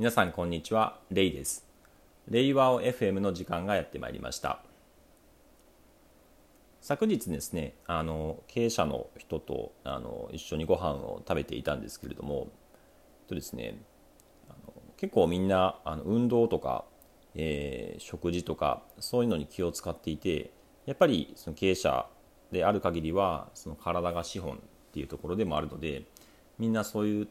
[0.00, 1.66] 皆さんこんにちはレイです。
[2.26, 4.62] レイワオ FM の時間がやってまいりました。
[6.80, 12.48] 昨日ですねあの経営者の人とあの一緒にご飯を食べていたんですけれども
[13.28, 13.82] とですね
[14.48, 16.86] あの結構みんなあの運動とか、
[17.34, 20.50] えー、食事とかそういうのに気を使っていて
[20.86, 22.06] やっぱりその経営者
[22.52, 24.58] である限りはその体が資本っ
[24.94, 26.04] ていうところでもあるので
[26.58, 27.28] みんなそういう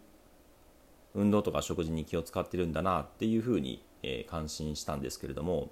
[1.19, 5.69] 運動とか食事に気を使ってるんだなっていうふうに、えー、感心したんですけれども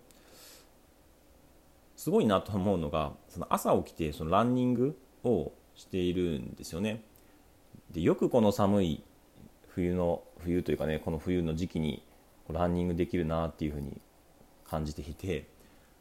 [1.96, 7.02] すごいなと思うのがその朝起きてそのランニングをしているんですよね。
[7.92, 9.04] でよくこの寒い
[9.70, 12.04] 冬の冬というかねこの冬の時期に
[12.50, 14.02] ランニングできるなっていうふうに
[14.70, 15.48] 感じていて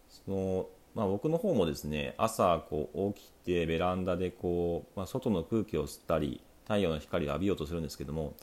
[0.09, 8.35] その、まあ、僕の方もですね朝こう起きてベランダでこう、まあ、外の空気を吸ったり太陽の光を浴びようとするんですけども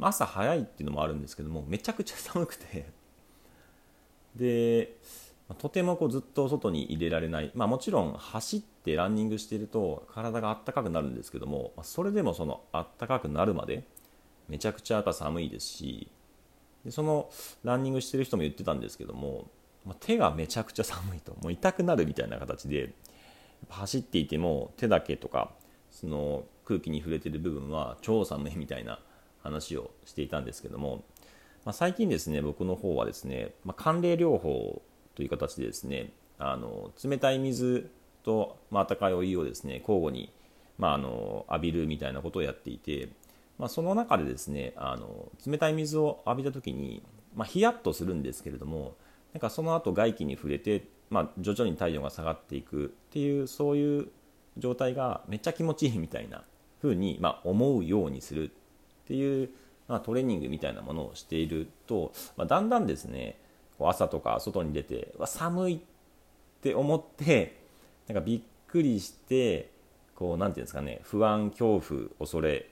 [0.00, 2.86] 朝早いっていうのもあるんですけどもめちゃくちゃ寒くて。
[4.36, 4.96] で
[5.58, 13.86] とてもこうずっと外に入れられない、まあ、もちろん走ってランニングしていると体があったかくなるんですけどもそれでもそのあったかくなるまで
[14.48, 16.10] めちゃくちゃやっぱ寒いですし
[16.84, 17.30] でその
[17.62, 19.48] ランニングしてる人も言ってたんですけども、
[19.84, 21.32] まあ、手がめちゃくちゃ寒いと。
[21.42, 22.94] もう痛くなるみたいな形で
[23.68, 25.52] 走っていても手だけとか
[25.90, 29.00] その空気に触れてる部分は超寒いみたいな
[29.46, 31.04] 話をしていたんですけども、
[31.64, 34.82] まあ、最近ですね僕の方はですね、まあ、寒冷療法
[35.14, 37.90] という形でですねあの冷たい水
[38.22, 40.32] と、まあったかいお湯をですね交互に、
[40.78, 43.08] まあ、あの浴びるみたいなことをやっていて、
[43.58, 47.02] まあ、その中でですねあの冷たい水を浴びた時に、
[47.34, 48.96] まあ、ヒヤッとするんですけれども
[49.32, 54.08] なんかその後外気に触れて、まあ、徐々に体温が下がっていくっていうそういう
[54.58, 56.44] 状態がめっちゃ気持ちいいみたいな
[56.82, 58.50] 風にまあ思うようにする
[59.06, 59.50] っていう、
[59.86, 63.38] まあ、トレーニングみたいなものをしていると、まあ、だんだんですね
[63.78, 65.78] 朝とか外に出て寒いっ
[66.60, 67.60] て思って
[68.08, 69.70] なんかびっくりして
[70.16, 72.68] こうなんていうんですかね不安恐怖恐れ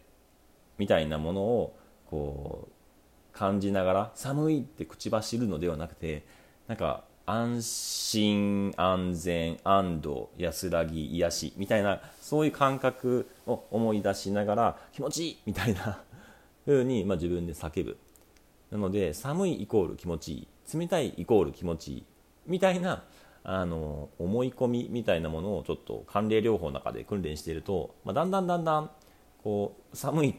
[0.79, 1.77] みたいなものを
[2.11, 6.25] こう感じながら寒いって口走るのではなくて
[6.67, 16.01] なんか安心安全安堵安らぎ癒しみたいなそういう感覚を思い出しながら気持ちいいみたいな
[16.67, 17.97] 風に、まあ、自分で叫ぶ。
[18.71, 20.49] なので寒いイコール気持ちいい。
[20.79, 22.05] 冷たいイコール気持ちいい。
[22.47, 23.05] みたいな
[23.45, 28.91] あの思い込みみたいなものをちょっと寒冷療法の中で訓練していると、まあ、だんだんだんだん
[29.43, 30.35] こう寒いっ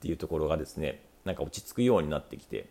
[0.00, 2.68] ていうところがですねなんか落ち着くようになってきて、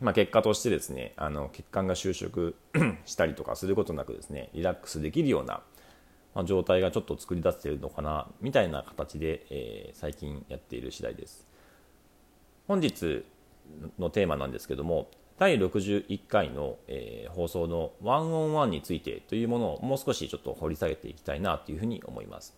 [0.00, 2.54] まあ、結果としてですねあの血管が収縮
[3.04, 5.60] したりとかすることなくですねリラックスできるような、
[6.34, 11.46] まあ、状態がちょっと作り出せているのかなみたいな形で、えー、最近やっている次第です。
[12.68, 13.24] 本日
[13.98, 15.08] のテーマなんですけども
[15.38, 22.56] 第61回の、えー、放送のワンオンワンについてというものをもう少しちょっと掘り下げていきたいなというふうに思います。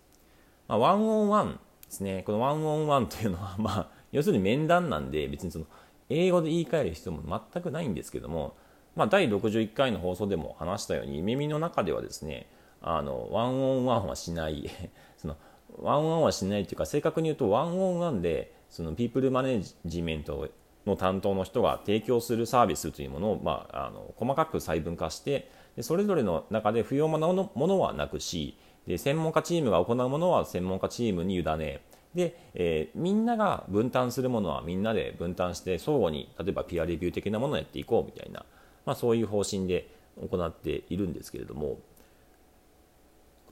[0.66, 2.22] まあ、ワンオンワンですね。
[2.24, 5.66] このワンオンワンというのは、まあ、 要するに面談なんで別にその
[6.08, 8.56] 英語で言い換える必要も全くないんですけども、
[8.96, 12.48] まあ、第61回の放送でも話したように耳の中ではですね
[12.80, 14.68] あのワンオンワンはしない
[15.18, 15.36] その
[15.78, 20.48] ワンオンワンはしないというか正確に言うとワンオンワンでそのピープルマネジメント
[20.86, 31.82] の担当の人が提供するサービスというものを、まあ、あの細かく細分化してでそれぞれの中で不要なものはなくしで専門家チームが行うものは専門家チームに委ね
[32.14, 38.44] で、えー、みんなが分担するものはみんなで分担して相互に例えばピアレビュー的なものをやっていこうみたいな、
[38.86, 39.88] まあ、そういう方針で
[40.28, 41.78] 行っているんですけれども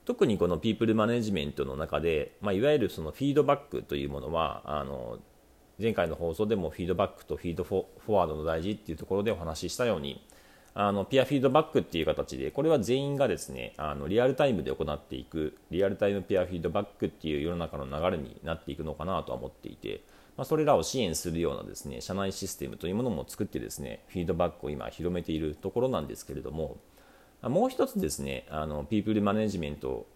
[0.09, 5.19] 特にこのピープルマネジメントの中で、まあ、いわゆるそのフィードバックというものはあの
[5.79, 10.25] 前回の放送でもフィードバックとフィードフォワードの大事っていうところでお話ししたように
[10.73, 20.01] あのピアフィードバックっていう形でこれは全員がですねあのリアルタイムで行っていくリアルタイムピアフィードバックっていう世の中の流れになっていくのかなとは思っていて、
[20.37, 26.77] まあ、それらを支援するようなですね社内システムというものも作ってですねフィードバックを今広めているところなんですけれども
[27.41, 30.07] もう一つですね、あの、ピープルマネジメント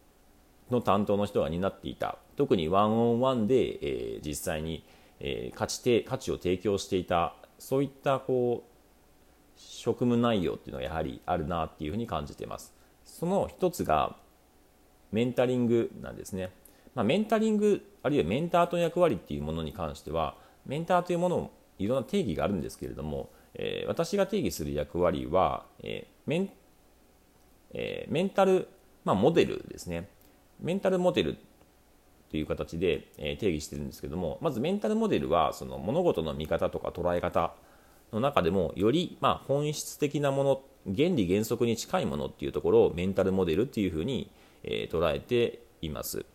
[0.70, 4.84] の担当の人が担っていた、特にワンオンワンで、えー、実際に、
[5.20, 8.74] えー、価値て価値を提供していた、そういったこう、
[9.56, 12.74] 職務内容っていうのがやはりあるなっていうふうに感じています。
[13.06, 14.18] その一つが、
[15.12, 16.50] メンタリングなんですね。
[16.96, 20.36] まあ、メンタリング、あるいはメンターとの役割っていうものに関しては、
[20.66, 26.50] メンターというものをいろんな定義があるんですけれども、えー、私が定義する役割は、えー、メン
[27.74, 28.68] えー、メンタル、
[29.04, 30.10] まあ、モデルですね。
[30.60, 31.38] メンタルモデル
[32.30, 37.54] という形で、え、定義してるんですけども、まずメンタルモデルはその物事の見方とか捉え方
[38.14, 44.30] の中でもよりまあ本質的なもの原理原則に近いものっていうところをメンタルモデルっていうふうに、
[44.64, 46.26] え、捉えています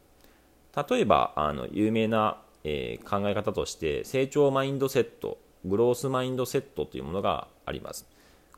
[0.91, 8.07] 例えばあの有名な、え、考え方として成長マインドセットグロースマインドセットというものがあります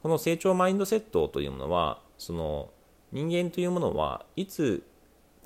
[0.03, 2.69] この成長マインドセットというものはその
[3.12, 4.84] 人間というものはいつ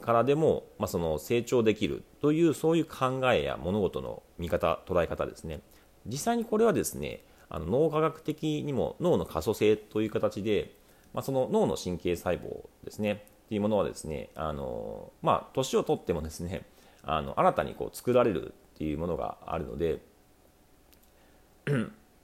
[0.03, 5.61] からでも、まあ、その成長できるというそういう考えや物事の見方捉え方ですね。
[6.05, 10.75] 実際にこれはですねあの脳科学的にも脳の可塑性という形で、
[11.15, 16.63] まあ、その脳の神経細胞ですねっていうものはですねあのまあ年を取ってもですね
[17.05, 20.01] あの新たにこう作られるっていうものがあるので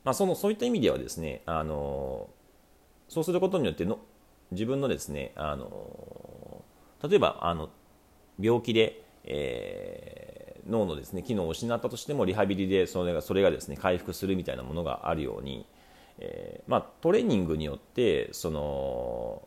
[0.02, 2.28] まあそのそういった意味ではですねあの
[3.08, 4.00] そうすることによっての
[4.52, 6.64] 自分のですねあの
[7.02, 7.70] 例えばあの
[8.38, 15.66] 病気で、えー、脳のですね機能を失ったとしてもリハビリでそれがそれがですね回復するみたいなものがあるように、
[16.18, 19.42] えー、まあ、トレーニングによってその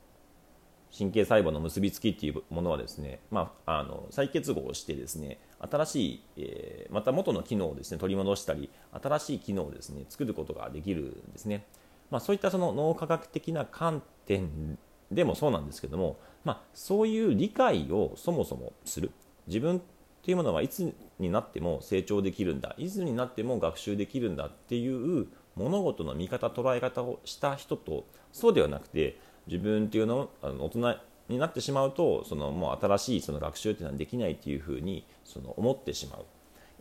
[0.96, 8.70] 神経細胞の結びつきっていうものはですね、まあ、あの再結合してですね新しい、えー、また元の機能をですね取り戻したり
[9.02, 11.66] 新しい機能をですね作ることができるんですね、
[12.12, 14.78] まあ、そういったその脳科学的な観点
[15.14, 19.12] でもそうなんですけども、まあ、そういう理解をそもそもする。
[19.48, 19.82] 自分
[20.24, 22.76] というものはいつになっても成長できるんだ。
[22.78, 30.96] いつになっても学習できるんだっていう物事の見方捉え方をした人とそうではなくて自分っていうのあの大人
[31.30, 36.26] になってしまうとそのもう新しいその学習っていうのはできないっていうふうにその思ってしまう。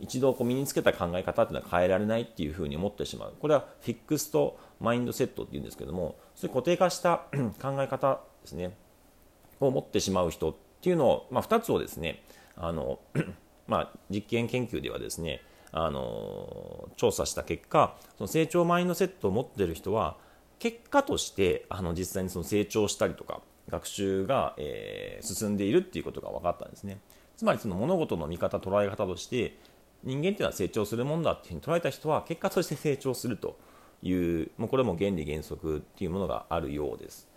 [0.03, 3.33] 一度こう身につけた考え方っていうのは変えられないっていうふうに思ってしまう。
[3.39, 7.23] これはフィックスとマインドセットっていうんですけどもそういう固定化した
[7.61, 8.75] 考え方ですね。
[9.59, 12.21] を持ってしまう人っていうのを、まあ、2つをですね
[12.57, 12.99] あの、
[13.67, 15.41] まあ、実験研究ではですね
[15.71, 20.17] あの調査した結果その成長マインドセットを持ってる人は
[20.59, 26.99] 結果としてあの実際にその成長したりとか学習が、えー、進んでいるっていうことが分かったんですね。
[27.35, 29.57] つまりその物事の見方捉え方として
[30.03, 33.57] 人間っていうのは成長するもんだっていうふうに捉えた人は結果として成長すると
[34.01, 37.27] いうもうこれも原理原則っていうものがあるようです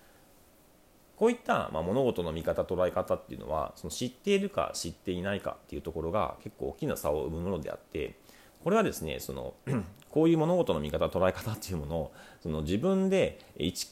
[1.17, 8.17] こういった、まあ、物事の見方捉え方っていうのはその知っているか知っていないかっていうところが結構大きな差を生むものであって
[8.63, 9.55] これはですねその
[10.11, 13.39] こういう物事の見方捉え方っていうものをその自分で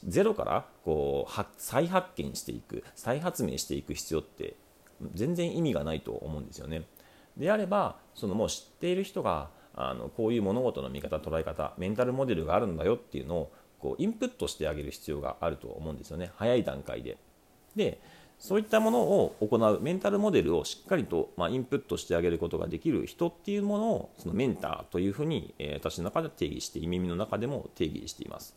[0.07, 4.57] ゼロからこう再発見していく再発明していく必要って
[5.15, 6.83] 全然意味がないと思うんですよね。
[7.37, 17.19] であればそのもう知っている人があのこういう物事の見方捉え方メンタルモデルがあるんだよっていうのをこうインプットしてあげる必要があると思うんですよね早い段階で。
[17.75, 18.01] で
[18.39, 28.55] そういったものを行うメンタルモデルをしっかりと、まあ、インプットしてあげることができる人っていうものをそのメンターというふうに、えー、私の中で定義して耳の中でも定義しています。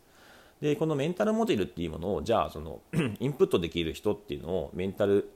[0.61, 2.81] でこのメンタルモデルっていうものをじゃあその
[3.19, 5.29] インプットできる人っていうのをメンタル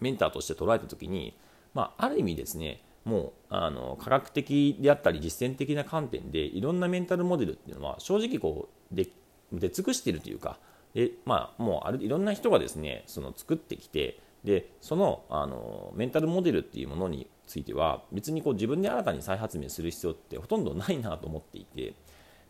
[0.00, 1.34] メンターとして捉えた時に、
[1.74, 9.08] まあ、ある意味ですねもうあの科学的であったり実践的な観点でいろんなメンタルモデルっていうのは正直こうで
[9.52, 10.58] 出尽くしているというか
[10.94, 21.94] で、まあ、もうあるいろんな人がですねその作ってきてでそのあのメンタルモデルっていうものについては別にこう自分で新たに再発明する必要ってほとんどないなと思っていて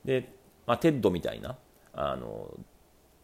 [0.05, 0.32] で、
[0.66, 1.56] まあ、 TED みたいな
[1.92, 2.54] あの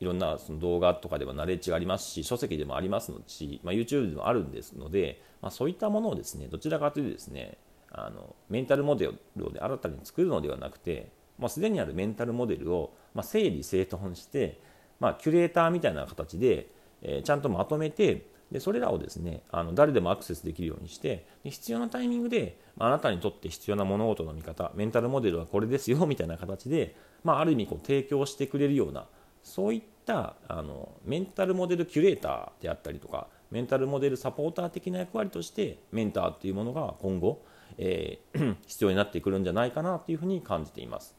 [0.00, 7.56] いろんなその動画とかではナレッジがありますし書籍でもありますのし、まあ、YouTube でもあるんですので、まあ、そういったものをですねどちらかというとですね
[7.90, 14.60] あのメンタルモデルを新たに作るのではなくて、まあ、すでにあるメンタルモデルを、ま整理整頓して
[15.00, 16.68] まあ、キュレーターみたいな形で、
[17.02, 29.06] えー、ちゃんとまとめてでそれらをですねあの誰でもアクセスできるようにしてで必要なタイミングで、まあ、あなたにとって必要な物事の見方メンタルモデルはこれですよみたいな形で、まあ、ある意味こう提供してくれるような
[29.46, 37.44] そういったあのメンタルモデルキュレーターであったりとかメンタルモデルサポーター的な役割としてメンターっていうものが今後、
[37.78, 41.16] えー、 必要になってくるんじゃないかなというふうに感じています。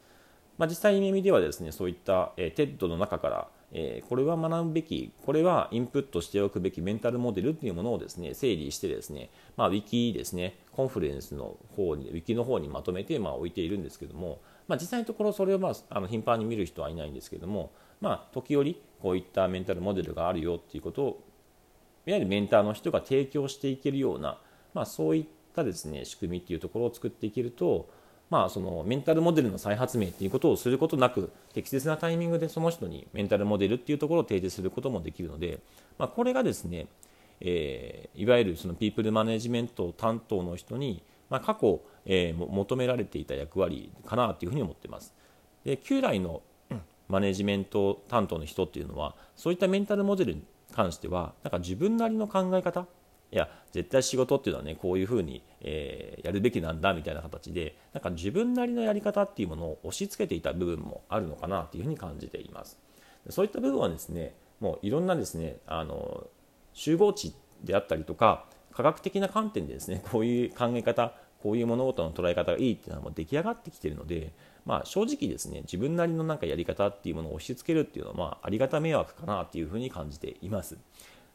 [0.58, 17.72] まあ、実際に意味ではですねそういった、えー、TED の中からえー、これは学ぶべき、これはインプットしておくべきメンタルモデルというものをですね整理してですね、まあ、ウィキですね、コンフルエンスの方に、ウィキの方にまとめてまあ置いているんですけども、まあ、実際のところそれをまああの頻繁に見る人はいないんですけども、
[18.02, 21.24] まあ、時折こういったメンタルモデルがあるよっていうことを、
[22.06, 24.40] いわゆるメンターの人が提供していけるような、
[24.74, 27.90] まあ、そういったですね仕組みっていうところを作っていけると、
[28.30, 35.60] まあ、そのメンタルモデルの再発明っていうことをすることなく適切なタイミングでその人にメンタルモデルっていうところを提示することもできるので、
[35.98, 36.88] まあ、これがですね、
[37.40, 45.14] えー、いわゆるそのピープルマネジメント担当の人に、まあ、過去、えー、求められていた役割かなというふうに思っています。
[45.64, 46.42] で旧来の
[47.10, 50.44] マネジメント担当の人っていうのはそういったメンタルモデルに
[50.74, 52.86] 関してはなんか自分なりの考え方
[53.32, 62.78] いや絶対仕事っていうのはねこういうふうに、えー、やるべきなんだみたいな形でなんか自分なりのやり方っていうものを押し付けていた部分もあるのかなというふうに感じています
[63.30, 66.28] そういった部分はですねもういろんなですねあの
[66.74, 74.34] 集合値であったりとか科学的な観点でですね こういう考え方こういう物事の捉え方がいいっていうのはもう出来上がってきてるので、
[74.66, 80.78] まあ、正直ですね自分なりのなんかやり方っていうものを押し付けるっていうのは、まあ、ありがた迷惑かなっていうふうに感じています。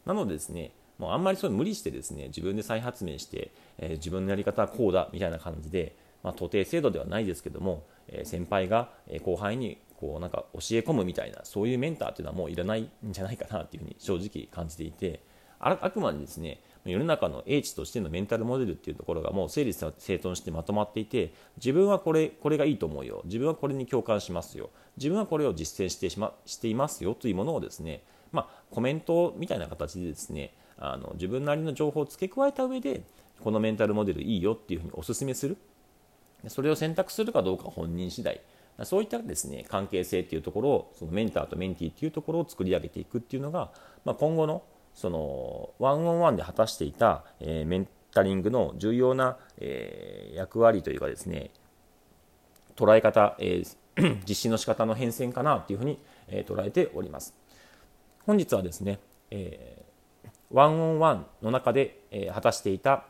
[0.05, 8.91] なのでですねもうあんまりそう無理してですね自分で再発明して、えー、自分のやり方はこうだみたいな感じで、まあ、徒弟制度ではないですけども、えー、先輩が
[9.25, 15.21] 後輩にこうなんか教え込むみたいなそういうメンターっていうのはもういらないんじゃないかなっていうふうに正直感じていて
[15.61, 23.23] あくまでですね世の中の英知としてのメンタルモデルっていうところがもう整理整頓してまとまっていて自分はこれこれがいいと思うよ。
[23.25, 24.71] 自分はこれに共感しますよ。
[24.97, 33.03] 自分はこれを実践してし,、ま、していますよというものをですね、まあ、コメントみたいな形でですねあの自分なりの情報を付け加えた上で
[33.43, 35.57] このメンタルモデルいいよっていうふうにお勧めする。
[36.49, 38.41] それを選択するかどうか本人次第。
[38.85, 43.71] そういったですね関係性っていうところをそのメンターとメンティーっていうところを作り上げていくっていうのが、
[44.05, 44.62] まあ、今後の
[44.95, 51.51] そのワンオンワンで果たしていた、えー、メンタリングの重要な、えー、役割というかですね
[52.77, 57.35] 捉え方、えー、 実施の仕方の変遷かなというふうに、えー、捉えております。
[58.27, 63.05] 本日はですね、えー、ワンオンワンの中で、えー、果たしていた、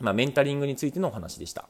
[0.00, 1.68] まあ、メンタリングについてのお話でした。